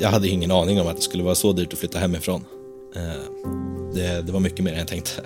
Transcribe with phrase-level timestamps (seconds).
[0.00, 2.44] jag hade ingen aning om att det skulle vara så dyrt att flytta hemifrån.
[2.96, 3.02] Eh,
[3.94, 5.22] det, det var mycket mer än jag tänkte.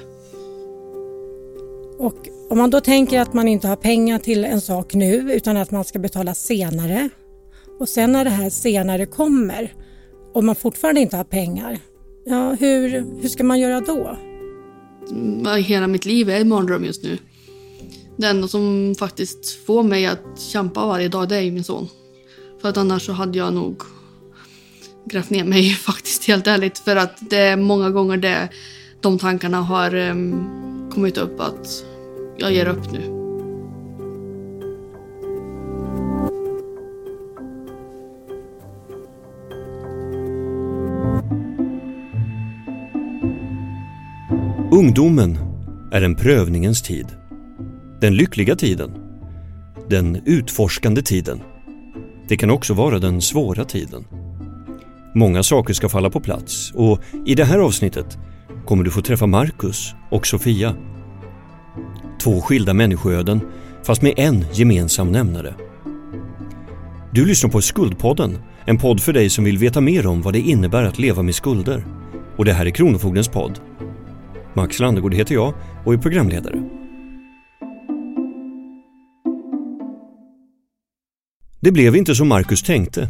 [1.99, 5.57] Och om man då tänker att man inte har pengar till en sak nu utan
[5.57, 7.09] att man ska betala senare
[7.81, 9.75] och sen när det här senare kommer
[10.33, 11.79] och man fortfarande inte har pengar,
[12.27, 14.17] ja, hur, hur ska man göra då?
[15.57, 17.19] Hela mitt liv är en mardröm just nu.
[18.17, 21.89] Det enda som faktiskt får mig att kämpa varje dag det är min son.
[22.61, 23.83] För att annars så hade jag nog
[25.05, 26.79] grävt ner mig faktiskt helt ärligt.
[26.79, 28.49] För att det är många gånger det,
[29.01, 31.85] de tankarna har um, kommit upp att
[32.37, 33.25] jag ger upp nu.
[44.73, 45.39] Ungdomen
[45.93, 47.07] är en prövningens tid.
[48.01, 48.91] Den lyckliga tiden.
[49.89, 51.41] Den utforskande tiden.
[52.29, 54.05] Det kan också vara den svåra tiden.
[55.17, 58.19] Många saker ska falla på plats och i det här avsnittet
[58.67, 60.77] kommer du få träffa Marcus och Sofia.
[62.23, 63.41] Två skilda människoöden
[63.83, 65.55] fast med en gemensam nämnare.
[67.13, 70.41] Du lyssnar på Skuldpodden, en podd för dig som vill veta mer om vad det
[70.41, 71.87] innebär att leva med skulder.
[72.37, 73.61] Och det här är Kronofogdens podd.
[74.55, 76.63] Max Landegård heter jag och är programledare.
[81.61, 83.09] Det blev inte som Marcus tänkte.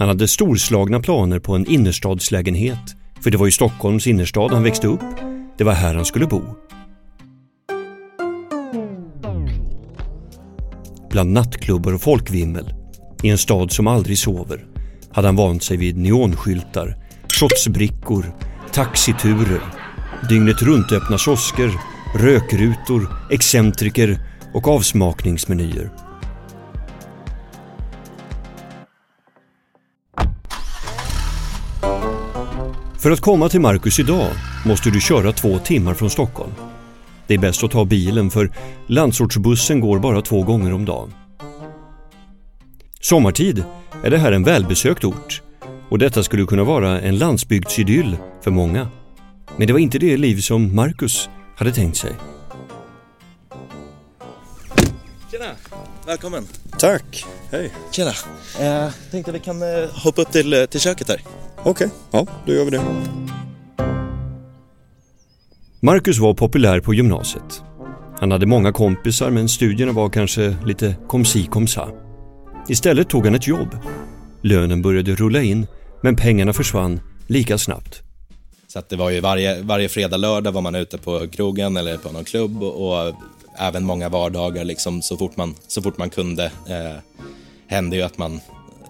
[0.00, 4.86] Han hade storslagna planer på en innerstadslägenhet, för det var i Stockholms innerstad han växte
[4.86, 5.00] upp.
[5.58, 6.42] Det var här han skulle bo.
[11.10, 12.74] Bland nattklubbar och folkvimmel,
[13.22, 14.66] i en stad som aldrig sover,
[15.12, 16.96] hade han vant sig vid neonskyltar,
[17.40, 18.36] shotsbrickor,
[18.72, 19.62] taxiturer,
[20.28, 21.72] dygnet runt öppna kiosker,
[22.18, 24.20] rökrutor, excentriker
[24.54, 26.09] och avsmakningsmenyer.
[33.00, 34.26] För att komma till Marcus idag
[34.66, 36.52] måste du köra två timmar från Stockholm.
[37.26, 38.52] Det är bäst att ta bilen för
[38.86, 41.14] landsortsbussen går bara två gånger om dagen.
[43.00, 43.64] Sommartid
[44.02, 45.42] är det här en välbesökt ort
[45.88, 48.88] och detta skulle kunna vara en landsbygdsidyll för många.
[49.56, 52.12] Men det var inte det liv som Marcus hade tänkt sig.
[55.30, 55.69] Tjena!
[56.10, 56.46] Välkommen!
[56.78, 57.72] Tack, hej.
[57.90, 58.10] Tjena!
[58.60, 61.20] Eh, tänkte vi kan eh, hoppa upp till, eh, till köket här.
[61.64, 62.82] Okej, ja då gör vi det.
[65.80, 67.62] Marcus var populär på gymnasiet.
[68.20, 71.88] Han hade många kompisar men studierna var kanske lite kom si kom sa.
[72.68, 73.76] Istället tog han ett jobb.
[74.42, 75.66] Lönen började rulla in
[76.02, 78.02] men pengarna försvann lika snabbt.
[78.68, 81.96] Så att det var ju varje, varje fredag, lördag var man ute på krogen eller
[81.96, 83.14] på någon klubb och
[83.58, 86.44] även många vardagar liksom så fort man, så fort man kunde.
[86.44, 86.96] Eh,
[87.66, 88.40] hände ju att man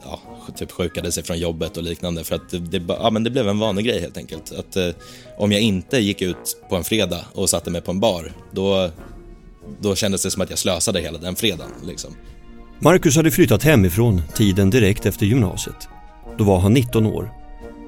[0.05, 0.21] ja,
[0.57, 3.49] typ sjukade sig från jobbet och liknande för att det, det, ja, men det blev
[3.49, 4.53] en vanlig grej helt enkelt.
[4.53, 4.89] Att eh,
[5.39, 8.91] om jag inte gick ut på en fredag och satte mig på en bar, då,
[9.81, 11.73] då kändes det som att jag slösade hela den fredagen.
[11.87, 12.17] Liksom.
[12.79, 15.89] Marcus hade flyttat hemifrån tiden direkt efter gymnasiet.
[16.39, 17.33] Då var han 19 år.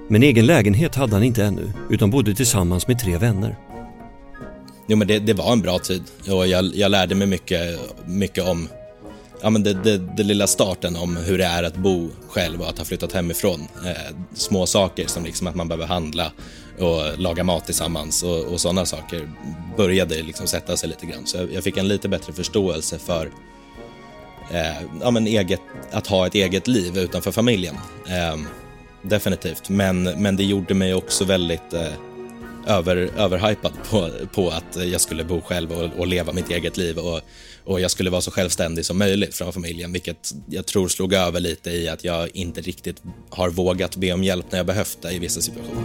[0.09, 3.57] Men egen lägenhet hade han inte ännu, utan bodde tillsammans med tre vänner.
[4.87, 8.45] Jo men det, det var en bra tid och jag, jag lärde mig mycket, mycket
[8.45, 8.69] om
[9.43, 12.69] ja, men det, det, det, lilla starten om hur det är att bo själv och
[12.69, 13.69] att ha flyttat hemifrån.
[13.87, 16.33] Eh, små saker som liksom att man behöver handla
[16.79, 19.31] och laga mat tillsammans och, och sådana saker
[19.77, 21.27] började liksom sätta sig lite grann.
[21.27, 23.31] Så jag, jag fick en lite bättre förståelse för
[24.51, 25.61] eh, ja, men eget,
[25.91, 27.75] att ha ett eget liv utanför familjen.
[28.09, 28.41] Eh,
[29.03, 31.93] definitivt, men, men det gjorde mig också väldigt eh,
[32.67, 36.99] över, överhypad på, på att jag skulle bo själv och, och leva mitt eget liv
[36.99, 37.21] och,
[37.65, 41.41] och jag skulle vara så självständig som möjligt från familjen, vilket jag tror slog över
[41.41, 45.13] lite i att jag inte riktigt har vågat be om hjälp när jag behövt det
[45.13, 45.83] i vissa situationer.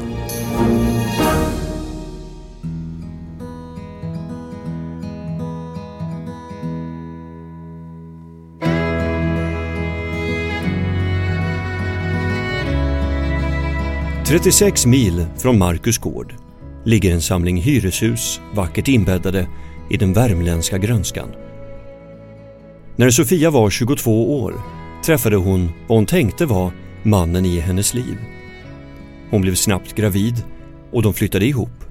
[14.28, 16.47] ...36 mil från Marcus gård
[16.88, 19.48] ligger en samling hyreshus vackert inbäddade
[19.90, 21.30] i den värmländska grönskan.
[22.96, 24.54] När Sofia var 22 år
[25.06, 26.72] träffade hon vad hon tänkte var
[27.04, 28.18] mannen i hennes liv.
[29.30, 30.44] Hon blev snabbt gravid
[30.92, 31.84] och de flyttade ihop.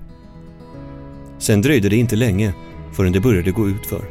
[1.39, 2.53] Sen dröjde det inte länge
[2.93, 4.05] förrän det började gå ut för.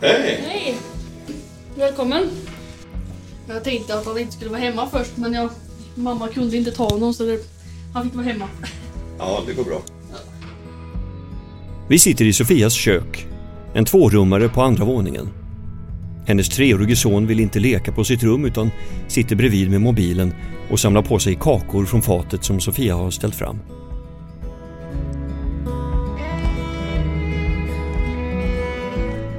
[0.00, 0.44] Hej!
[0.46, 0.74] Hej!
[1.76, 2.30] Välkommen!
[3.48, 5.50] Jag tänkte att han inte skulle vara hemma först men jag,
[5.96, 7.38] mamma kunde inte ta honom så det,
[7.94, 8.48] han fick vara hemma.
[9.18, 9.82] Ja, det går bra.
[11.88, 13.26] Vi sitter i Sofias kök,
[13.74, 15.28] en tvårummare på andra våningen.
[16.26, 18.70] Hennes treårige son vill inte leka på sitt rum utan
[19.08, 20.34] sitter bredvid med mobilen
[20.70, 23.58] och samlar på sig kakor från fatet som Sofia har ställt fram.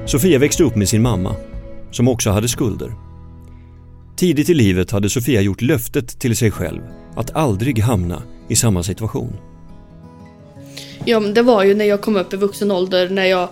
[0.06, 1.36] Sofia växte upp med sin mamma,
[1.92, 3.07] som också hade skulder.
[4.18, 6.82] Tidigt i livet hade Sofia gjort löftet till sig själv
[7.16, 9.34] att aldrig hamna i samma situation.
[11.06, 13.44] Ja, men det var ju när jag kom upp i vuxen ålder, när jag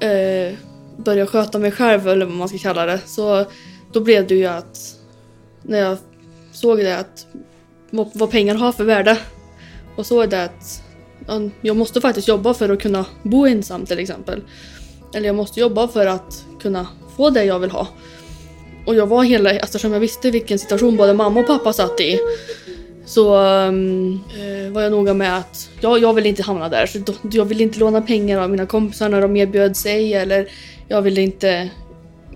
[0.00, 0.54] eh,
[0.96, 3.00] började sköta mig själv, eller vad man ska kalla det.
[3.06, 3.44] Så
[3.92, 4.78] då blev det ju att,
[5.62, 5.98] när jag
[6.52, 7.26] såg det, att
[7.90, 9.18] vad, pengar har för värde.
[9.96, 10.82] Och såg det att
[11.60, 14.42] jag måste faktiskt jobba för att kunna bo ensam till exempel.
[15.14, 16.86] Eller jag måste jobba för att kunna
[17.16, 17.88] få det jag vill ha.
[18.86, 22.20] Och jag var hela, eftersom jag visste vilken situation både mamma och pappa satt i
[23.10, 24.20] så um,
[24.72, 26.86] var jag noga med att ja, jag vill inte hamna där.
[26.86, 30.48] Så då, jag vill inte låna pengar av mina kompisar när de erbjöd sig eller
[30.88, 31.70] jag ville inte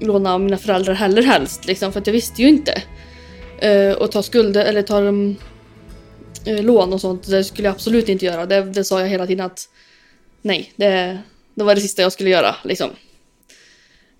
[0.00, 2.82] låna av mina föräldrar heller helst liksom, för att jag visste ju inte.
[3.64, 5.36] Uh, och ta skulder eller ta um,
[6.48, 8.46] uh, lån och sånt, det skulle jag absolut inte göra.
[8.46, 9.68] Det, det sa jag hela tiden att
[10.42, 11.18] nej, det,
[11.54, 12.90] det var det sista jag skulle göra liksom.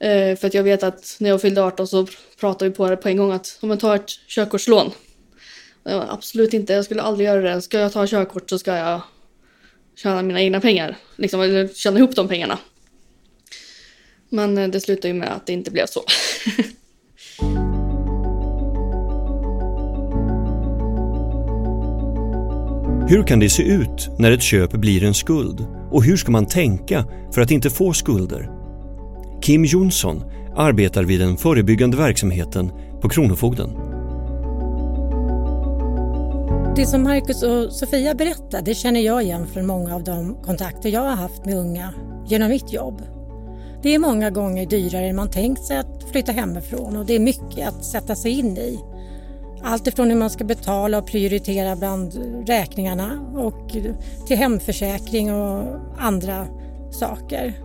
[0.05, 2.07] Eh, för att jag vet att när jag fyllde 18 så
[2.41, 4.93] pratade vi på det på en gång att om man tar ett körkortslån
[5.85, 7.63] absolut inte, jag skulle aldrig göra det.
[7.63, 9.01] Ska jag ta körkort så ska jag
[9.97, 10.97] tjäna mina egna pengar.
[11.17, 12.59] Liksom, eller tjäna ihop de pengarna.
[14.29, 16.05] Men eh, det slutade ju med att det inte blev så.
[23.09, 25.67] Hur kan det se ut när ett köp blir en skuld?
[25.91, 27.05] Och hur ska man tänka
[27.35, 28.64] för att inte få skulder?
[29.45, 30.23] Kim Jonsson
[30.57, 33.71] arbetar vid den förebyggande verksamheten på Kronofogden.
[36.77, 40.89] Det som Marcus och Sofia berättar det känner jag igen från många av de kontakter
[40.89, 41.95] jag har haft med unga
[42.27, 43.03] genom mitt jobb.
[43.83, 47.21] Det är många gånger dyrare än man tänkt sig att flytta hemifrån och det är
[47.21, 48.81] mycket att sätta sig in i.
[49.63, 52.15] Allt ifrån hur man ska betala och prioritera bland
[52.47, 53.77] räkningarna och
[54.27, 55.65] till hemförsäkring och
[55.99, 56.47] andra
[56.91, 57.64] saker.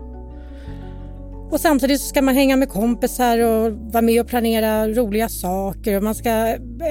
[1.52, 6.04] Och samtidigt ska man hänga med kompisar och vara med och planera roliga saker och
[6.04, 6.30] man ska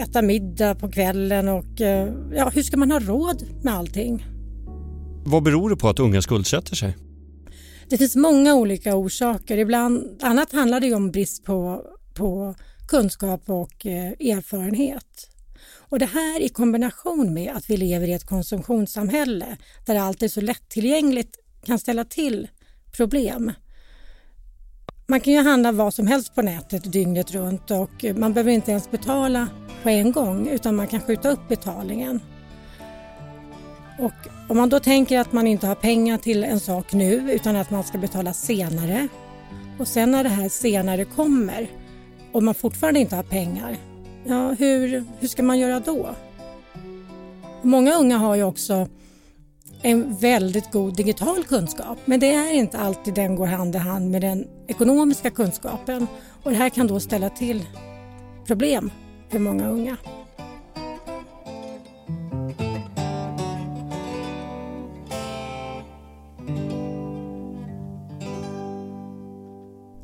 [0.02, 4.24] äta middag på kvällen och eh, ja, hur ska man ha råd med allting?
[5.24, 6.96] Vad beror det på att unga skuldsätter sig?
[7.88, 9.58] Det finns många olika orsaker.
[9.58, 11.82] Ibland annat handlar det om brist på,
[12.14, 12.54] på
[12.88, 15.30] kunskap och eh, erfarenhet.
[15.88, 19.56] Och det här i kombination med att vi lever i ett konsumtionssamhälle
[19.86, 22.48] där allt är så lättillgängligt kan ställa till
[22.96, 23.52] problem.
[25.10, 28.70] Man kan ju handla vad som helst på nätet dygnet runt och man behöver inte
[28.70, 29.48] ens betala
[29.82, 32.20] på en gång utan man kan skjuta upp betalningen.
[33.98, 34.12] Och
[34.48, 37.70] om man då tänker att man inte har pengar till en sak nu utan att
[37.70, 39.08] man ska betala senare
[39.78, 41.70] och sen när det här senare kommer
[42.32, 43.76] och man fortfarande inte har pengar,
[44.24, 46.14] ja hur, hur ska man göra då?
[47.62, 48.88] Många unga har ju också
[49.82, 54.10] en väldigt god digital kunskap men det är inte alltid den går hand i hand
[54.10, 56.06] med den ekonomiska kunskapen
[56.42, 57.64] och det här kan då ställa till
[58.46, 58.90] problem
[59.30, 59.96] för många unga.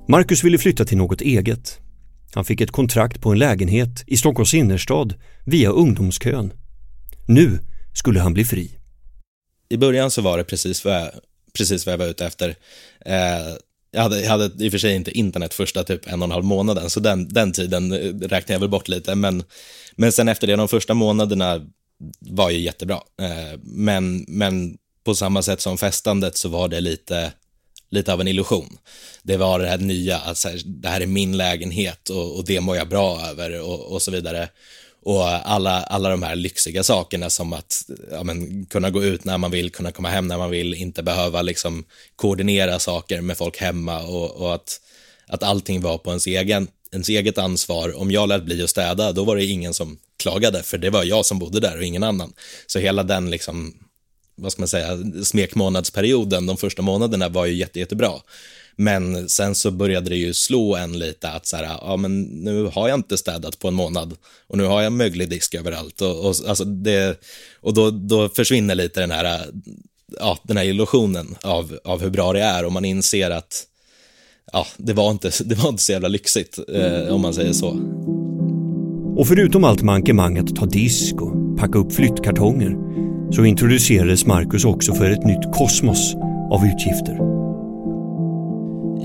[0.08, 1.78] Marcus ville flytta till något eget.
[2.34, 5.14] Han fick ett kontrakt på en lägenhet i Stockholms innerstad
[5.46, 6.52] via ungdomskön.
[7.26, 7.58] Nu
[7.92, 8.83] skulle han bli fri
[9.68, 11.10] i början så var det precis vad jag,
[11.52, 12.56] precis vad jag var ute efter.
[13.06, 13.54] Eh,
[13.90, 16.32] jag, hade, jag hade i och för sig inte internet första typ en och en
[16.32, 19.14] halv månaden, så den, den tiden eh, räknar jag väl bort lite.
[19.14, 19.44] Men,
[19.96, 21.60] men sen efter det, de första månaderna
[22.18, 23.00] var ju jättebra.
[23.20, 27.32] Eh, men, men på samma sätt som festandet så var det lite,
[27.90, 28.78] lite av en illusion.
[29.22, 32.76] Det var det här nya, att det här är min lägenhet och, och det mår
[32.76, 34.48] jag bra över och, och så vidare.
[35.04, 39.38] Och alla, alla de här lyxiga sakerna som att ja, men, kunna gå ut när
[39.38, 41.84] man vill, kunna komma hem när man vill, inte behöva liksom
[42.16, 44.80] koordinera saker med folk hemma och, och att,
[45.26, 47.96] att allting var på ens, egen, ens eget ansvar.
[47.96, 51.04] Om jag lät bli att städa, då var det ingen som klagade, för det var
[51.04, 52.32] jag som bodde där och ingen annan.
[52.66, 53.74] Så hela den liksom,
[54.36, 58.12] vad ska man säga, smekmånadsperioden, de första månaderna var ju jätte, jättebra.
[58.76, 62.64] Men sen så började det ju slå en lite att så här, ja men nu
[62.74, 64.16] har jag inte städat på en månad
[64.46, 67.20] och nu har jag möglig disk överallt och, och, alltså det,
[67.60, 69.46] och då, då försvinner lite den här,
[70.18, 73.66] ja, den här illusionen av, av hur bra det är och man inser att
[74.52, 77.80] ja, det var inte, det var inte så jävla lyxigt eh, om man säger så.
[79.16, 82.76] Och förutom allt mankemang att ta disk och packa upp flyttkartonger
[83.32, 86.14] så introducerades Marcus också för ett nytt kosmos
[86.50, 87.33] av utgifter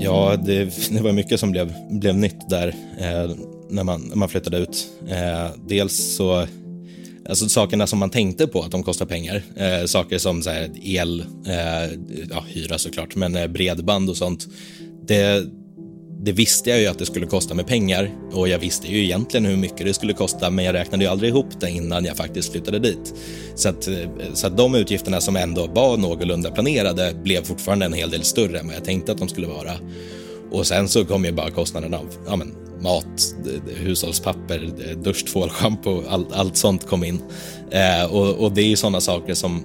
[0.02, 3.30] Ja, det, det var mycket som blev, blev nytt där eh,
[3.70, 4.88] när, man, när man flyttade ut.
[5.08, 6.46] Eh, dels så,
[7.28, 9.42] alltså sakerna som man tänkte på att de kostar pengar.
[9.56, 11.98] Eh, saker som så här, el, eh,
[12.30, 14.46] ja, hyra såklart, men eh, bredband och sånt.
[15.06, 15.46] Det,
[16.22, 19.46] det visste jag ju att det skulle kosta med pengar och jag visste ju egentligen
[19.46, 22.52] hur mycket det skulle kosta men jag räknade ju aldrig ihop det innan jag faktiskt
[22.52, 23.14] flyttade dit.
[23.54, 23.94] Så att, eh,
[24.34, 28.58] så att de utgifterna som ändå var någorlunda planerade blev fortfarande en hel del större
[28.58, 29.72] än vad jag tänkte att de skulle vara.
[30.50, 33.34] Och sen så kom ju bara kostnaden av ja, men, mat,
[33.76, 34.70] hushållspapper,
[35.02, 37.22] duschtvål, schampo, all, allt sånt kom in.
[37.70, 39.64] Eh, och, och, det är ju sådana saker som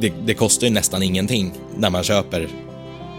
[0.00, 2.48] det, det kostar ju nästan ingenting när man köper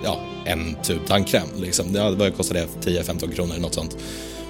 [0.03, 1.48] ja, en tub tandkräm.
[1.57, 1.93] Liksom.
[1.93, 2.91] Det, vad kostar det?
[2.91, 3.98] 10-15 kronor eller något sånt.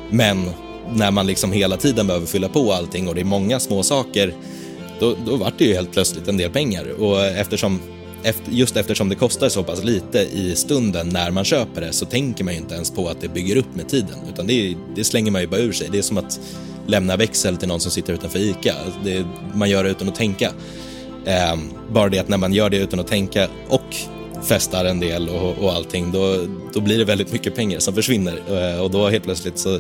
[0.10, 0.50] Men
[0.96, 4.34] när man liksom hela tiden behöver fylla på allting och det är många små saker,
[5.00, 7.02] då, då vart det ju helt plötsligt en del pengar.
[7.02, 7.80] Och eftersom,
[8.50, 12.44] just eftersom det kostar så pass lite i stunden när man köper det så tänker
[12.44, 15.32] man ju inte ens på att det bygger upp med tiden, utan det, det slänger
[15.32, 15.88] man ju bara ur sig.
[15.92, 16.40] Det är som att
[16.88, 18.74] lämna växel till någon som sitter utanför ICA.
[18.86, 20.52] Alltså, det, man gör det utan att tänka.
[21.26, 21.58] Eh,
[21.92, 23.96] bara det att när man gör det utan att tänka och
[24.44, 26.38] festar en del och, och allting, då,
[26.74, 28.42] då blir det väldigt mycket pengar som försvinner.
[28.48, 29.80] Eh, och då helt plötsligt så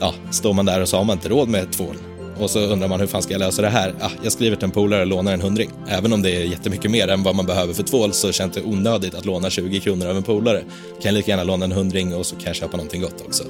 [0.00, 1.96] ja, står man där och så har man inte råd med tvål.
[2.38, 3.94] Och så undrar man hur fan ska jag lösa det här?
[4.00, 5.70] Ah, jag skriver till en polare och lånar en hundring.
[5.88, 8.62] Även om det är jättemycket mer än vad man behöver för tvål så känns det
[8.62, 10.60] onödigt att låna 20 kronor av en polare.
[11.02, 13.44] Kan jag lika gärna låna en hundring och så kan jag köpa någonting gott också.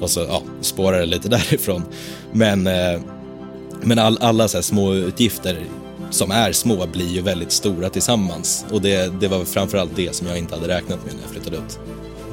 [0.00, 1.82] Och så ja, spårar det lite därifrån.
[2.32, 3.00] Men, eh,
[3.82, 5.58] men all, alla så här små utgifter
[6.10, 8.64] som är små blir ju väldigt stora tillsammans.
[8.70, 11.56] Och det, det var framförallt det som jag inte hade räknat med när jag flyttade
[11.56, 11.78] ut.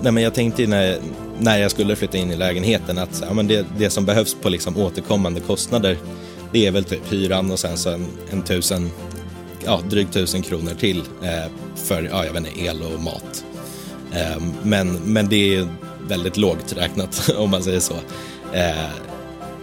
[0.02, 1.00] Nej, men jag tänkte när,
[1.40, 4.50] när jag skulle flytta in i lägenheten att ja, men det, det som behövs på
[4.50, 5.98] liksom återkommande kostnader
[6.54, 8.92] det är väl typ hyran och sen så en, en tusen,
[9.66, 13.46] ja, drygt tusen kronor till eh, för ja, jag vet inte, el och mat.
[14.12, 15.68] Eh, men, men det är
[16.08, 17.94] väldigt lågt räknat om man säger så.
[18.54, 18.90] Eh,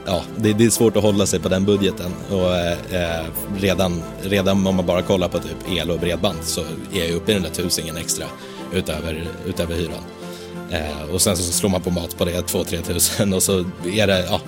[0.06, 3.26] ja, det, det, är svårt att hålla sig på den budgeten och eh, eh,
[3.56, 6.60] redan, redan om man bara kollar på typ el och bredband så
[6.92, 8.26] är jag uppe i den där tusingen extra
[8.72, 10.02] utöver, utöver hyran.
[10.70, 14.06] Eh, och sen så slår man på mat på det 2-3 tusen och så är
[14.06, 14.40] det, ja,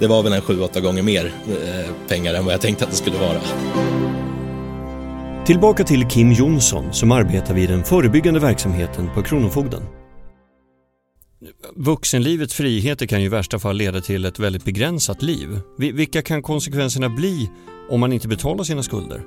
[0.00, 2.96] det var väl en 7-8 gånger mer eh, pengar än vad jag tänkte att det
[2.96, 3.40] skulle vara.
[5.46, 9.82] Tillbaka till Kim Jonsson som arbetar vid den förebyggande verksamheten på Kronofogden.
[11.76, 15.60] Vuxenlivets friheter kan ju i värsta fall leda till ett väldigt begränsat liv.
[15.78, 17.50] Vilka kan konsekvenserna bli
[17.90, 19.22] om man inte betalar sina skulder?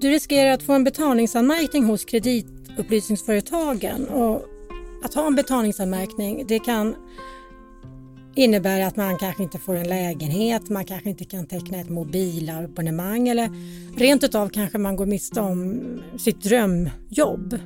[0.00, 4.42] Du riskerar att få en betalningsanmärkning hos kreditupplysningsföretagen och
[5.04, 6.94] att ha en betalningsanmärkning det kan
[8.36, 13.28] innebära att man kanske inte får en lägenhet, man kanske inte kan teckna ett mobilabonnemang
[13.28, 13.50] eller
[13.96, 15.80] rent utav kanske man går miste om
[16.18, 17.58] sitt drömjobb.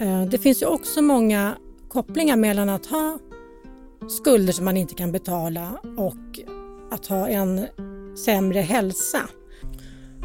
[0.00, 1.56] Eh, det finns ju också många
[1.88, 3.18] kopplingar mellan att ha
[4.08, 6.40] skulder som man inte kan betala och
[6.90, 7.66] att ha en
[8.24, 9.20] sämre hälsa.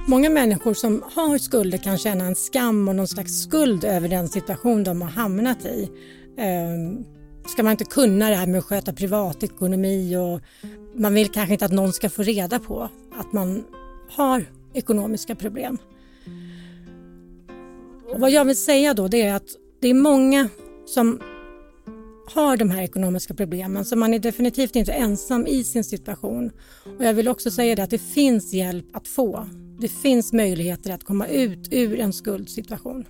[0.07, 4.27] Många människor som har skulder kan känna en skam och någon slags skuld över den
[4.27, 5.89] situation de har hamnat i.
[6.37, 7.03] Ehm,
[7.47, 10.41] ska man inte kunna det här med att sköta privatekonomi och
[10.95, 13.63] man vill kanske inte att någon ska få reda på att man
[14.09, 15.77] har ekonomiska problem.
[18.13, 19.47] Och vad jag vill säga då det är att
[19.81, 20.49] det är många
[20.85, 21.19] som
[22.25, 26.51] har de här ekonomiska problemen så man är definitivt inte ensam i sin situation.
[26.97, 29.47] Och jag vill också säga det att det finns hjälp att få.
[29.79, 33.05] Det finns möjligheter att komma ut ur en skuldsituation.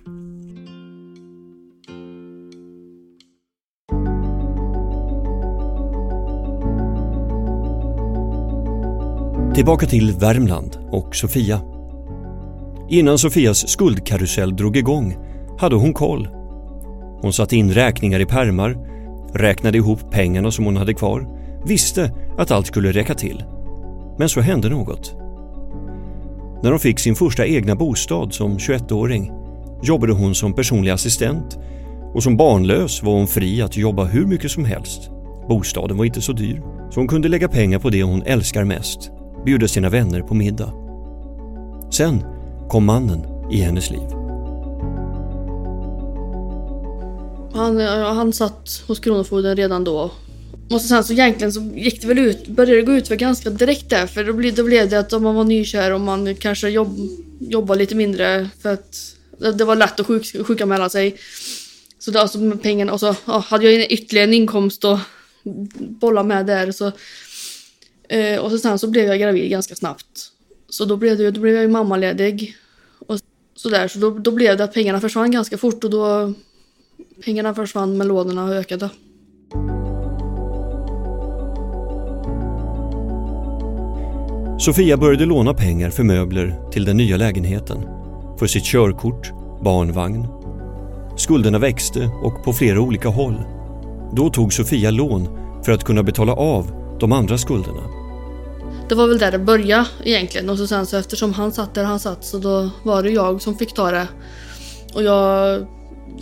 [9.54, 11.60] Tillbaka till Värmland och Sofia.
[12.90, 15.16] Innan Sofias skuldkarusell drog igång
[15.58, 16.28] hade hon koll.
[17.22, 18.93] Hon satte in räkningar i permar
[19.34, 21.28] räknade ihop pengarna som hon hade kvar,
[21.66, 23.44] visste att allt skulle räcka till.
[24.18, 25.14] Men så hände något.
[26.62, 29.32] När hon fick sin första egna bostad som 21-åring
[29.82, 31.58] jobbade hon som personlig assistent
[32.14, 35.10] och som barnlös var hon fri att jobba hur mycket som helst.
[35.48, 39.10] Bostaden var inte så dyr, så hon kunde lägga pengar på det hon älskar mest,
[39.44, 40.72] bjuda sina vänner på middag.
[41.90, 42.24] Sen
[42.68, 44.23] kom mannen i hennes liv.
[47.54, 50.10] Han, eh, han satt hos Kronofogden redan då.
[50.70, 53.50] Och sen så egentligen så gick det väl ut, började det gå ut för ganska
[53.50, 54.06] direkt där.
[54.06, 56.96] För då blev, då blev det att om man var nykär och man kanske jobb,
[57.40, 61.16] jobbade lite mindre för att det var lätt att sjuk, sjukanmäla sig.
[61.98, 65.00] Så det, alltså med pengarna, och så ja, hade jag ytterligare en inkomst att
[65.78, 66.72] bolla med där.
[66.72, 66.92] Så,
[68.08, 70.30] eh, och så sen så blev jag gravid ganska snabbt.
[70.68, 72.56] Så då blev, det, då blev jag ju mammaledig.
[73.06, 73.18] Och
[73.54, 76.34] så där, så då, då blev det att pengarna försvann ganska fort och då
[77.24, 78.90] Pengarna försvann men lådorna ökade.
[84.58, 87.78] Sofia började låna pengar för möbler till den nya lägenheten,
[88.38, 89.32] för sitt körkort,
[89.64, 90.26] barnvagn.
[91.16, 93.42] Skulderna växte och på flera olika håll.
[94.12, 95.28] Då tog Sofia lån
[95.64, 96.66] för att kunna betala av
[97.00, 97.82] de andra skulderna.
[98.88, 101.84] Det var väl där det började egentligen och så sen så eftersom han satt där
[101.84, 104.08] han satt så då var det jag som fick ta det.
[104.94, 105.66] Och jag,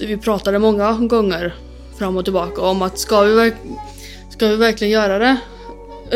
[0.01, 1.55] vi pratade många gånger
[1.99, 3.55] fram och tillbaka om att ska vi, verk,
[4.31, 5.37] ska vi verkligen göra det?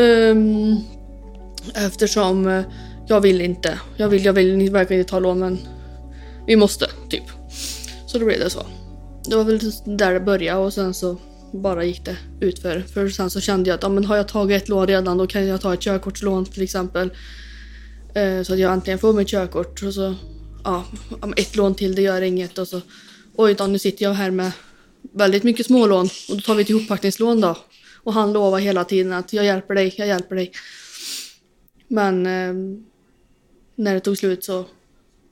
[0.00, 0.78] Um,
[1.74, 2.64] eftersom eh,
[3.06, 3.78] jag vill inte.
[3.96, 5.58] Jag vill, jag vill verkligen inte ta lån men
[6.46, 7.24] vi måste, typ.
[8.06, 8.66] Så då blev det så.
[9.28, 11.16] Det var väl där det började och sen så
[11.52, 12.80] bara gick det utför.
[12.80, 15.26] För sen så kände jag att ja, men har jag tagit ett lån redan då
[15.26, 17.10] kan jag ta ett körkortslån till exempel.
[18.14, 19.82] Eh, så att jag äntligen får mitt körkort.
[19.82, 20.14] Och så,
[20.64, 20.84] ja,
[21.36, 22.58] ett lån till det gör inget.
[22.58, 22.80] Och så,
[23.36, 24.52] oj då, nu sitter jag här med
[25.12, 27.56] väldigt mycket smålån och då tar vi ett ihoppackningslån då.
[28.02, 30.52] Och han lovar hela tiden att jag hjälper dig, jag hjälper dig.
[31.88, 32.54] Men eh,
[33.76, 34.64] när det tog slut så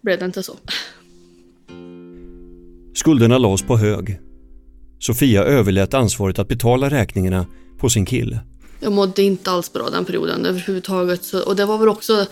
[0.03, 0.57] blev det inte så.
[2.95, 4.21] Skulderna lades på hög.
[4.99, 7.47] Sofia överlät ansvaret att betala räkningarna
[7.79, 8.39] på sin kille.
[8.81, 11.25] Jag mådde inte alls bra den perioden överhuvudtaget.
[11.25, 12.27] Så, och det var väl också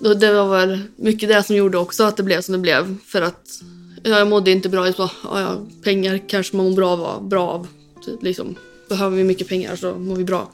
[0.00, 2.96] det var väl mycket det som gjorde också att det blev som det blev.
[3.06, 3.62] För att
[4.02, 4.92] jag mådde inte bra.
[4.92, 7.66] Så, ja, pengar kanske man mår bra, bra av.
[8.04, 8.54] Typ, liksom,
[8.88, 10.52] behöver vi mycket pengar så mår vi bra.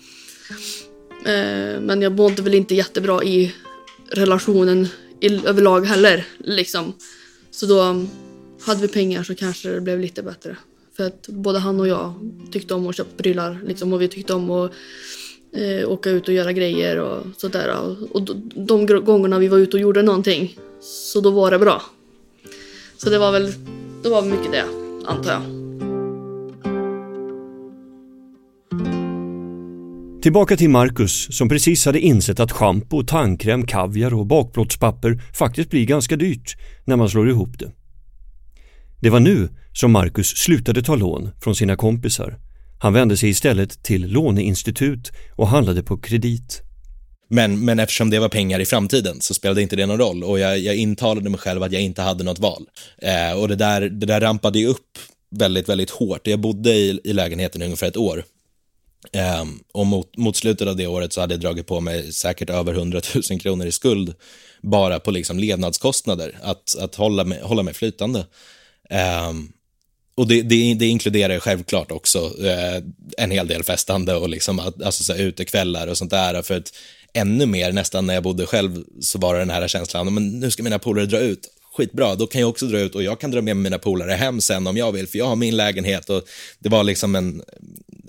[1.24, 3.54] Eh, men jag mådde väl inte jättebra i
[4.10, 4.88] relationen
[5.20, 6.26] i, överlag heller.
[6.38, 6.92] Liksom.
[7.50, 8.08] Så då um,
[8.66, 10.56] hade vi pengar så kanske det blev lite bättre.
[10.96, 12.14] För att både han och jag
[12.52, 14.72] tyckte om att köpa prylar liksom, och vi tyckte om att
[15.52, 17.76] eh, åka ut och göra grejer och sådär.
[17.80, 21.82] Och, och de gångerna vi var ute och gjorde någonting så då var det bra.
[22.96, 23.52] Så det var väl,
[24.02, 24.64] det var mycket det,
[25.06, 25.42] antar jag.
[30.22, 35.87] Tillbaka till Marcus som precis hade insett att schampo, tandkräm, kaviar och bakplåtspapper faktiskt blir
[35.87, 37.72] ganska dyrt när man slår ihop det.
[39.00, 42.38] Det var nu som Marcus slutade ta lån från sina kompisar.
[42.78, 46.65] Han vände sig istället till låneinstitut och handlade på kredit.
[47.28, 50.38] Men, men eftersom det var pengar i framtiden så spelade inte det någon roll och
[50.38, 52.66] jag, jag intalade mig själv att jag inte hade något val.
[52.98, 54.98] Eh, och det där, det där rampade ju upp
[55.30, 56.26] väldigt, väldigt hårt.
[56.26, 58.24] Jag bodde i, i lägenheten ungefär ett år.
[59.12, 62.50] Eh, och mot, mot slutet av det året så hade jag dragit på mig säkert
[62.50, 64.14] över 100 000 kronor i skuld
[64.62, 68.26] bara på liksom levnadskostnader, att, att hålla, mig, hålla mig flytande.
[68.90, 69.32] Eh,
[70.14, 72.82] och det, det, det, inkluderar självklart också eh,
[73.18, 76.42] en hel del festande och liksom, alltså, så här, utekvällar och sånt där.
[76.42, 76.72] För att
[77.16, 80.50] ännu mer, nästan när jag bodde själv, så var det den här känslan, men nu
[80.50, 81.52] ska mina polare dra ut.
[81.76, 84.40] Skitbra, då kan jag också dra ut och jag kan dra med mina polare hem
[84.40, 86.11] sen om jag vill, för jag har min lägenhet.
[86.11, 86.22] Och
[86.59, 87.42] det var liksom en,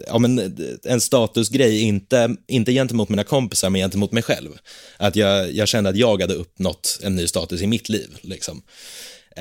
[0.08, 4.50] ja, men en statusgrej, inte, inte gentemot mina kompisar, men gentemot mig själv.
[4.98, 8.10] Att jag, jag kände att jag hade uppnått en ny status i mitt liv.
[8.22, 8.62] Liksom.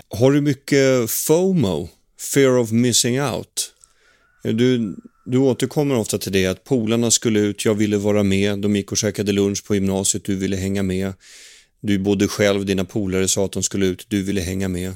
[0.08, 1.88] Har du mycket FOMO?
[2.32, 3.72] Fear of missing out?
[4.42, 8.76] Du, du återkommer ofta till det att polarna skulle ut, jag ville vara med, de
[8.76, 11.12] gick och käkade lunch på gymnasiet, du ville hänga med.
[11.80, 14.92] Du bodde själv, dina polare sa att de skulle ut, du ville hänga med.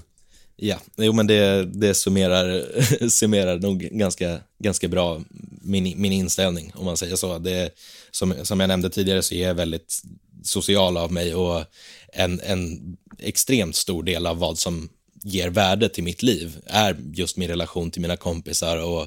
[0.57, 2.65] Ja, jo men det, det summerar,
[3.09, 5.23] summerar nog ganska, ganska bra
[5.63, 7.39] min, min inställning om man säger så.
[7.39, 7.71] Det,
[8.11, 10.03] som, som jag nämnde tidigare så är jag väldigt
[10.43, 11.65] social av mig och
[12.13, 14.89] en, en extremt stor del av vad som
[15.23, 19.07] ger värde till mitt liv är just min relation till mina kompisar och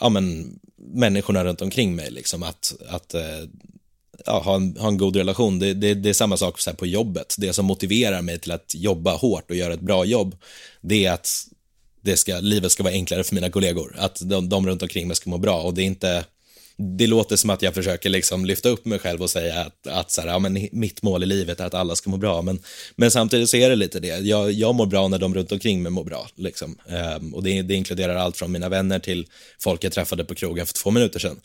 [0.00, 2.10] ja, men, människorna runt omkring mig.
[2.10, 3.48] Liksom, att att eh,
[4.26, 5.58] ja, ha, en, ha en god relation.
[5.58, 7.34] Det, det, det är samma sak så på jobbet.
[7.38, 10.36] Det som motiverar mig till att jobba hårt och göra ett bra jobb,
[10.80, 11.28] det är att
[12.00, 13.96] det ska, livet ska vara enklare för mina kollegor.
[13.98, 16.24] Att de, de runt omkring mig ska må bra och det är inte
[16.76, 20.10] det låter som att jag försöker liksom lyfta upp mig själv och säga att, att
[20.10, 22.42] så här, ja, men mitt mål i livet är att alla ska må bra.
[22.42, 22.58] Men,
[22.96, 24.18] men samtidigt så är det lite det.
[24.18, 26.28] Jag, jag mår bra när de runt omkring mig mår bra.
[26.34, 26.78] Liksom.
[27.16, 29.26] Um, och det, det, inkluderar allt från mina vänner till
[29.58, 31.40] folk jag träffade på krogen för två minuter sedan.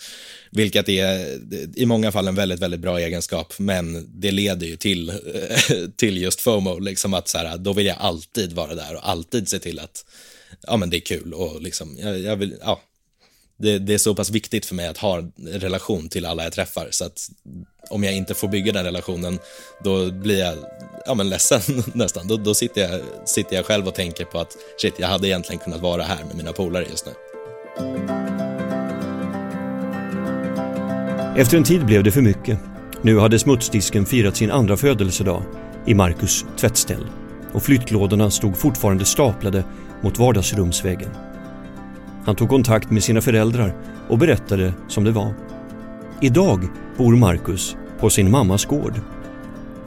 [0.51, 1.39] Vilket är
[1.79, 3.53] i många fall en väldigt, väldigt bra egenskap.
[3.57, 5.13] Men det leder ju till,
[5.95, 6.79] till just FOMO.
[6.79, 10.05] Liksom att så här, då vill jag alltid vara där och alltid se till att
[10.67, 12.81] ja, men det är kul och liksom, jag, jag vill, ja,
[13.57, 16.53] det, det, är så pass viktigt för mig att ha en relation till alla jag
[16.53, 17.29] träffar så att
[17.89, 19.39] om jag inte får bygga den relationen
[19.83, 20.57] då blir jag
[21.05, 21.61] ja, men ledsen
[21.93, 22.27] nästan.
[22.27, 25.59] Då, då sitter, jag, sitter jag själv och tänker på att shit, jag hade egentligen
[25.59, 27.11] kunnat vara här med mina polare just nu.
[31.37, 32.59] Efter en tid blev det för mycket.
[33.01, 35.43] Nu hade smutsdisken firat sin andra födelsedag
[35.85, 37.07] i Marcus tvättställ
[37.53, 39.63] och flyttlådorna stod fortfarande staplade
[40.03, 41.26] mot vardagsrumsväggen.
[42.27, 43.75] Han tog kontakt med sina föräldrar
[44.07, 45.33] och berättade som det var.
[46.21, 49.01] Idag bor Marcus på sin mammas gård.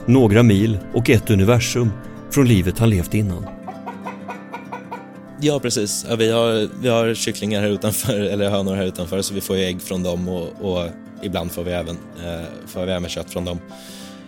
[0.05, 1.91] Några mil och ett universum
[2.31, 3.45] från livet han levt innan.
[5.41, 6.05] Ja, precis.
[6.09, 9.57] Ja, vi, har, vi har kycklingar här utanför, eller hönor här utanför, så vi får
[9.57, 10.89] ju ägg från dem och, och
[11.21, 13.59] ibland får vi även, eh, får vi även kött från dem.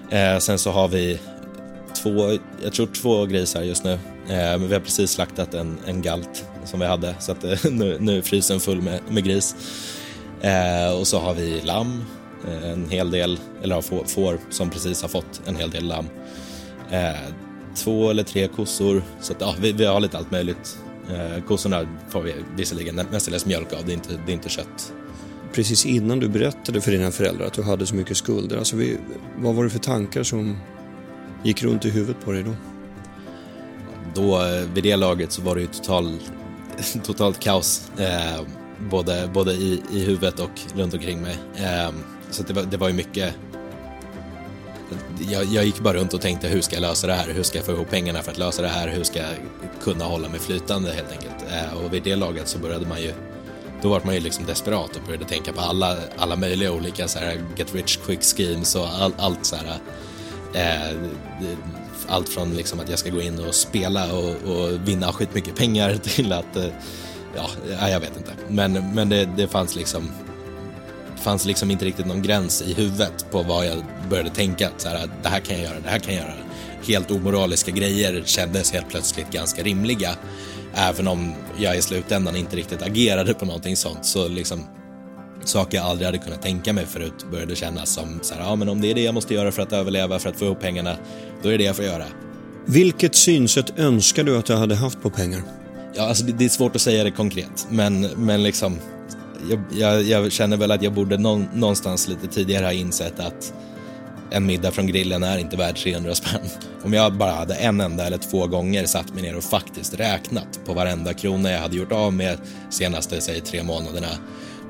[0.09, 1.19] Eh, sen så har vi
[2.03, 6.01] två, jag tror två grisar just nu, eh, men vi har precis slaktat en, en
[6.01, 9.55] galt som vi hade, så att, eh, nu, nu är frysen full med, med gris.
[10.41, 12.03] Eh, och så har vi lamm,
[12.47, 16.05] eh, en hel del, eller får, får som precis har fått en hel del lamm.
[17.75, 20.77] två eller tre kossor, så att, ja, vi, vi har lite allt möjligt.
[21.09, 24.93] Eh, kossorna får vi visserligen mestadels mjölk av, det är inte, det är inte kött.
[25.53, 28.97] Precis innan du berättade för dina föräldrar att du hade så mycket skulder, alltså vi,
[29.37, 30.57] vad var det för tankar som
[31.43, 32.53] gick runt i huvudet på dig då?
[34.15, 36.19] Då, eh, vid det laget så var det ju total,
[37.03, 37.91] totalt kaos.
[37.97, 38.41] Eh,
[38.79, 41.37] både, både i, i huvudet och runt omkring mig.
[41.55, 41.91] Eh,
[42.29, 43.35] så det var, det var ju mycket
[45.29, 47.33] jag, jag, gick bara runt och tänkte hur ska jag lösa det här?
[47.33, 48.87] Hur ska jag få ihop pengarna för att lösa det här?
[48.87, 49.29] Hur ska jag
[49.81, 51.45] kunna hålla mig flytande helt enkelt?
[51.51, 53.13] Eh, och vid det laget så började man ju
[53.81, 57.19] då var man ju liksom desperat och började tänka på alla, alla möjliga olika så
[57.19, 59.77] här, get rich quick schemes och all, allt så här.
[60.53, 60.97] Eh,
[62.09, 65.95] allt från liksom att jag ska gå in och spela och, och vinna skitmycket pengar
[66.03, 66.65] till att, eh,
[67.35, 68.31] ja, jag vet inte.
[68.47, 70.09] Men, men det, det fanns liksom
[71.23, 74.69] fanns liksom inte riktigt någon gräns i huvudet på vad jag började tänka.
[74.77, 76.33] Så här, det här kan jag göra, det här kan jag göra.
[76.87, 80.15] Helt omoraliska grejer kändes helt plötsligt ganska rimliga.
[80.73, 84.63] Även om jag i slutändan inte riktigt agerade på någonting sånt så liksom
[85.47, 88.69] saker jag aldrig hade kunnat tänka mig förut började kännas som så här, ja men
[88.69, 90.95] om det är det jag måste göra för att överleva, för att få ihop pengarna,
[91.41, 92.05] då är det det jag får göra.
[92.65, 95.41] Vilket synsätt önskar du att du hade haft på pengar?
[95.95, 98.77] Ja, alltså det, det är svårt att säga det konkret, men, men liksom
[99.49, 103.53] jag, jag, jag, känner väl att jag borde någon, någonstans lite tidigare ha insett att
[104.31, 106.41] en middag från grillen är inte värd 300 spänn.
[106.83, 110.59] Om jag bara hade en enda eller två gånger satt mig ner och faktiskt räknat
[110.65, 112.37] på varenda krona jag hade gjort av med
[112.69, 114.07] senaste, säg tre månaderna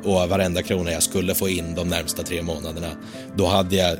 [0.04, 2.90] och varenda krona jag skulle få in de närmsta tre månaderna,
[3.36, 3.98] då hade jag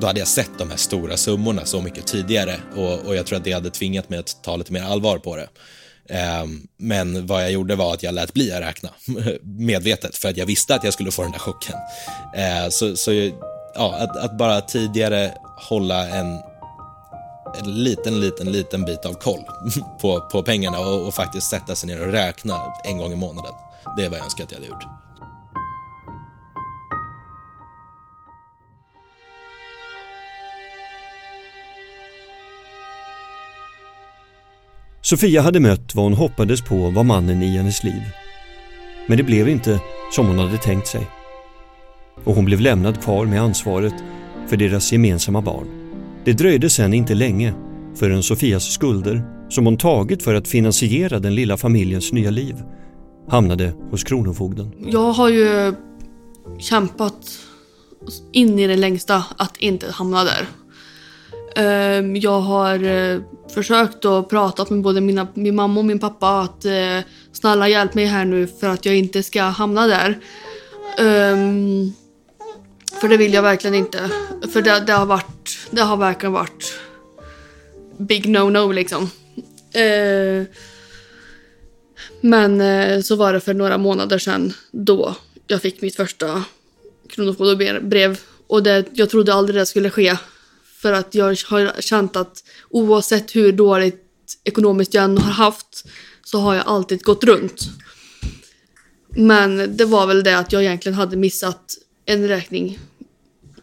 [0.00, 3.38] då hade jag sett de här stora summorna så mycket tidigare och, och jag tror
[3.38, 5.48] att det hade tvingat mig att ta lite mer allvar på det.
[6.08, 8.88] Ehm, men vad jag gjorde var att jag lät bli att räkna
[9.42, 11.74] medvetet för att jag visste att jag skulle få den där chocken.
[12.34, 13.12] Ehm, så, så
[13.74, 15.34] ja, att, att, bara tidigare
[15.68, 16.40] hålla en,
[17.58, 19.44] en liten, liten, liten bit av koll
[20.00, 23.52] på, på pengarna och, och faktiskt sätta sig ner och räkna en gång i månaden.
[23.96, 25.03] Det är vad jag önskar att jag hade gjort.
[35.04, 38.02] Sofia hade mött vad hon hoppades på var mannen i hennes liv.
[39.06, 39.80] Men det blev inte
[40.12, 41.10] som hon hade tänkt sig.
[42.24, 43.94] Och hon blev lämnad kvar med ansvaret
[44.48, 45.66] för deras gemensamma barn.
[46.24, 47.54] Det dröjde sen inte länge
[47.94, 52.56] förrän Sofias skulder, som hon tagit för att finansiera den lilla familjens nya liv,
[53.28, 54.72] hamnade hos Kronofogden.
[54.78, 55.74] Jag har ju
[56.58, 57.38] kämpat
[58.32, 60.46] in i det längsta att inte hamna där.
[61.56, 63.20] Ehm, jag har eh,
[63.54, 66.98] försökt att prata med både mina, min mamma och min pappa att eh,
[67.32, 70.18] snälla hjälp mig här nu för att jag inte ska hamna där.
[70.98, 71.92] Ehm,
[73.00, 74.10] för det vill jag verkligen inte.
[74.52, 76.78] För det, det, har varit, det har verkligen varit
[77.98, 79.10] big no-no liksom.
[79.72, 80.46] Ehm,
[82.20, 85.14] men eh, så var det för några månader sedan då
[85.46, 86.44] jag fick mitt första
[87.08, 88.20] kronofogdebrev.
[88.46, 90.16] Och det, jag trodde aldrig det skulle ske.
[90.84, 94.04] För att jag har känt att oavsett hur dåligt
[94.44, 95.84] ekonomiskt jag än har haft
[96.24, 97.68] så har jag alltid gått runt.
[99.08, 102.78] Men det var väl det att jag egentligen hade missat en räkning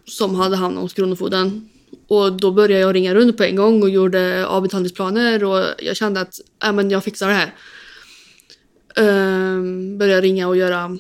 [0.06, 1.70] som hade hamnat hos Kronofogden.
[2.08, 6.22] Och då började jag ringa runt på en gång och gjorde avbetalningsplaner och jag kände
[6.22, 7.56] att äh, men jag fixar det här.
[8.96, 10.98] Um, började ringa och göra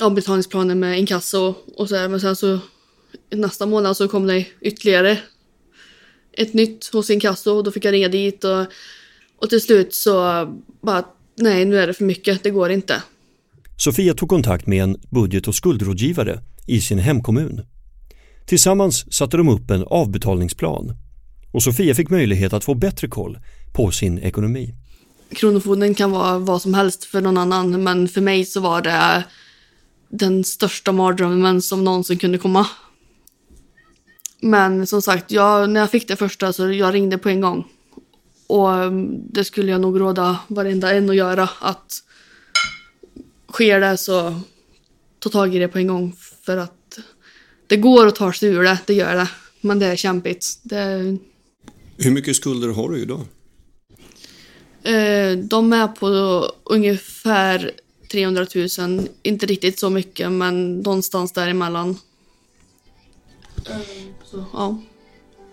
[0.00, 2.58] avbetalningsplaner med inkasso och så här, men sen så
[3.30, 5.18] nästa månad så kom det ytterligare
[6.32, 8.66] ett nytt hos inkasso och då fick jag ringa dit och,
[9.38, 10.12] och till slut så
[10.82, 11.04] bara
[11.36, 13.02] nej nu är det för mycket, det går inte.
[13.76, 17.66] Sofia tog kontakt med en budget och skuldrådgivare i sin hemkommun.
[18.46, 20.96] Tillsammans satte de upp en avbetalningsplan
[21.52, 23.38] och Sofia fick möjlighet att få bättre koll
[23.72, 24.74] på sin ekonomi.
[25.30, 29.24] Kronofogden kan vara vad som helst för någon annan men för mig så var det
[30.08, 32.66] den största mardrömmen som någonsin kunde komma.
[34.40, 37.66] Men som sagt, jag, när jag fick det första så jag ringde på en gång.
[38.46, 41.48] Och mm, det skulle jag nog råda varenda en att göra.
[41.60, 42.02] Att
[43.52, 44.40] sker det så
[45.18, 46.98] ta tag i det på en gång för att
[47.66, 49.28] det går att ta sig ur det, det gör det.
[49.60, 50.46] Men det är kämpigt.
[50.62, 51.16] Det,
[51.96, 53.20] Hur mycket skulder har du idag?
[54.82, 56.08] eh, de är på
[56.64, 57.72] ungefär
[58.12, 58.46] 300
[58.78, 59.08] 000.
[59.22, 61.96] Inte riktigt så mycket, men någonstans däremellan.
[64.24, 64.78] Så, ja.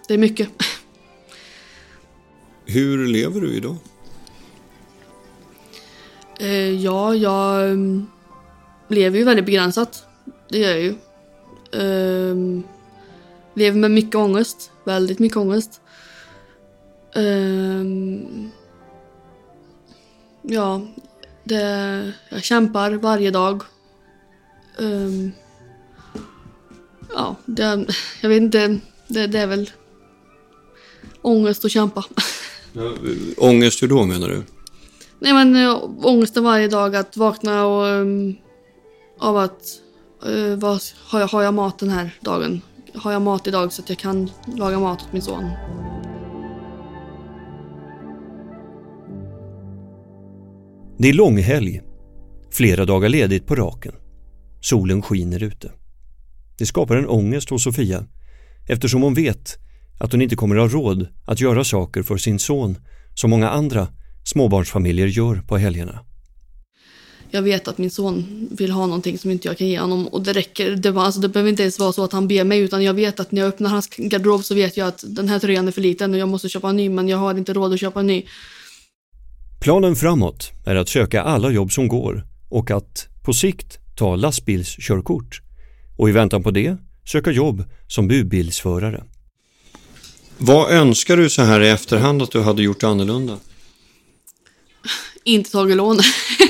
[0.08, 0.50] Det är mycket.
[2.66, 3.76] Hur lever du idag?
[6.40, 8.08] Eh, ja, jag mm,
[8.88, 10.04] lever ju väldigt begränsat.
[10.50, 10.96] Det gör jag ju.
[11.72, 12.64] Ehm,
[13.54, 14.72] lever med mycket ångest.
[14.84, 15.82] Väldigt mycket ångest.
[17.16, 18.52] Ehm,
[20.42, 20.82] ja,
[21.44, 23.64] det, jag kämpar varje dag.
[24.80, 25.32] Ehm,
[27.14, 27.86] ja, det,
[28.22, 28.80] jag vet inte.
[29.08, 29.70] Det, det är väl
[31.22, 32.04] ångest att kämpa.
[33.38, 34.44] Ångest hur då menar du?
[35.20, 38.36] Nej men äh, ångesten varje dag att vakna och um,
[39.20, 39.62] av att
[40.28, 42.62] uh, vad, har, jag, har jag mat den här dagen?
[42.94, 45.50] Har jag mat idag så att jag kan laga mat åt min son?
[50.98, 51.82] Det är långhelg.
[52.52, 53.94] Flera dagar ledigt på raken.
[54.62, 55.72] Solen skiner ute.
[56.58, 58.06] Det skapar en ångest hos Sofia
[58.68, 59.58] eftersom hon vet
[60.00, 62.78] att hon inte kommer att ha råd att göra saker för sin son
[63.14, 63.88] som många andra
[64.24, 66.00] småbarnsfamiljer gör på helgerna.
[67.32, 70.22] Jag vet att min son vill ha någonting som inte jag kan ge honom och
[70.22, 70.76] det räcker.
[70.76, 73.20] Det, alltså, det behöver inte ens vara så att han ber mig utan jag vet
[73.20, 75.82] att när jag öppnar hans garderob så vet jag att den här tröjan är för
[75.82, 78.08] liten och jag måste köpa en ny men jag har inte råd att köpa en
[78.08, 78.24] ny.
[79.62, 85.42] Planen framåt är att söka alla jobb som går och att på sikt ta lastbilskörkort
[85.98, 89.04] och i väntan på det söka jobb som budbilsförare.
[90.38, 93.38] Vad önskar du så här i efterhand att du hade gjort annorlunda?
[95.26, 96.00] inte tagit lån.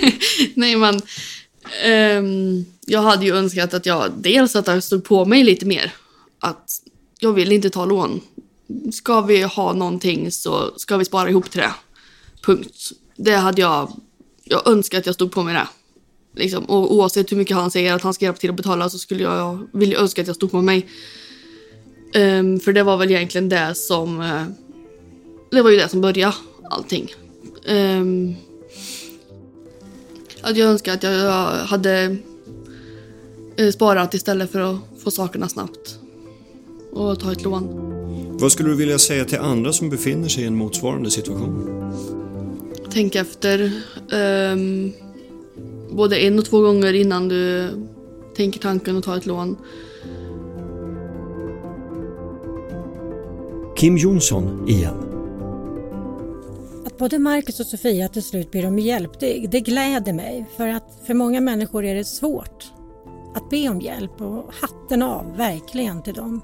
[0.54, 1.02] Nej men
[1.84, 5.94] ehm, jag hade ju önskat att jag dels att jag stod på mig lite mer.
[6.40, 6.82] Att
[7.20, 8.22] jag vill inte ta lån.
[8.94, 11.74] Ska vi ha någonting så ska vi spara ihop till det.
[12.42, 12.92] Punkt.
[13.18, 14.02] Det hade jag,
[14.44, 15.68] jag önskar att jag stod på mig det.
[16.36, 18.98] Liksom, och oavsett hur mycket han säger att han ska hjälpa till att betala så
[18.98, 20.88] skulle jag vilja önska att jag stod på mig.
[22.14, 24.44] Ehm, för det var väl egentligen det som, eh,
[25.52, 26.36] det var ju det som började
[26.70, 27.14] allting.
[27.68, 28.36] Um,
[30.42, 32.18] att jag önskar att jag hade
[33.58, 36.00] eh, sparat istället för att få sakerna snabbt.
[36.92, 37.68] Och ta ett lån.
[38.40, 41.72] Vad skulle du vilja säga till andra som befinner sig i en motsvarande situation?
[42.92, 43.72] Tänk efter
[44.12, 44.94] ehm,
[45.92, 47.70] både en och två gånger innan du
[48.36, 49.58] tänker tanken att ta ett lån.
[53.78, 54.96] Kim Jonsson igen.
[56.86, 60.46] Att både Marcus och Sofia till slut ber om hjälp, det, det gläder mig.
[60.58, 62.72] För att för många människor är det svårt
[63.36, 66.42] att be om hjälp och hatten av, verkligen, till dem.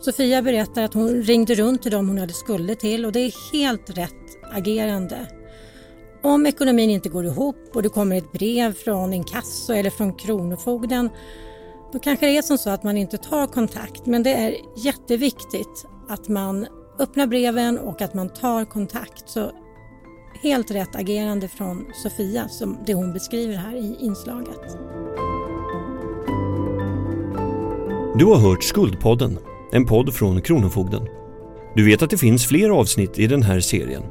[0.00, 3.52] Sofia berättar att hon ringde runt till dem hon hade skulder till och det är
[3.52, 4.12] helt rätt
[4.52, 5.35] agerande.
[6.26, 11.10] Om ekonomin inte går ihop och det kommer ett brev från inkasso eller från Kronofogden
[11.92, 15.86] då kanske det är som så att man inte tar kontakt men det är jätteviktigt
[16.08, 16.66] att man
[16.98, 19.28] öppnar breven och att man tar kontakt.
[19.28, 19.50] Så
[20.42, 24.78] helt rätt agerande från Sofia, som det hon beskriver här i inslaget.
[28.18, 29.38] Du har hört Skuldpodden,
[29.72, 31.08] en podd från Kronofogden.
[31.74, 34.02] Du vet att det finns fler avsnitt i den här serien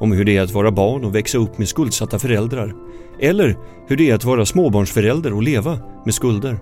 [0.00, 2.74] om hur det är att vara barn och växa upp med skuldsatta föräldrar
[3.20, 3.56] eller
[3.88, 6.58] hur det är att vara småbarnsförälder och leva med skulder.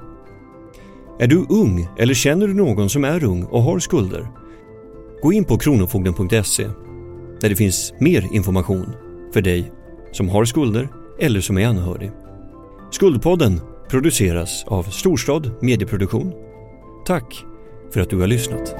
[1.18, 4.29] Är du ung eller känner du någon som är ung och har skulder?
[5.22, 6.68] Gå in på kronofogden.se
[7.40, 8.87] där det finns mer information
[9.33, 9.72] för dig
[10.12, 12.11] som har skulder eller som är anhörig.
[12.90, 16.33] Skuldpodden produceras av Storstad Medieproduktion.
[17.07, 17.44] Tack
[17.92, 18.74] för att du har lyssnat.